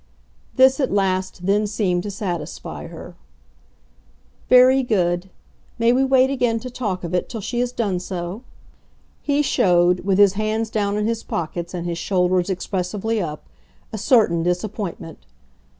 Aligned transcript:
This 0.55 0.79
at 0.79 0.91
last 0.91 1.45
then 1.45 1.67
seemed 1.67 2.01
to 2.01 2.09
satisfy 2.09 2.87
her. 2.87 3.13
"Very 4.49 4.81
good. 4.81 5.29
May 5.77 5.93
we 5.93 6.03
wait 6.03 6.31
again 6.31 6.59
to 6.61 6.71
talk 6.71 7.03
of 7.03 7.13
it 7.13 7.29
till 7.29 7.39
she 7.39 7.59
has 7.59 7.71
done 7.71 7.99
so?" 7.99 8.41
He 9.21 9.43
showed, 9.43 9.99
with 9.99 10.17
his 10.17 10.33
hands 10.33 10.71
down 10.71 10.97
in 10.97 11.05
his 11.05 11.21
pockets 11.21 11.75
and 11.75 11.85
his 11.85 11.99
shoulders 11.99 12.49
expressively 12.49 13.21
up, 13.21 13.43
a 13.93 13.99
certain 13.99 14.41
disappointment. 14.41 15.19